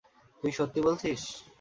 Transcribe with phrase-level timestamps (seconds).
[0.43, 1.21] তুই সত্যি বলছিস?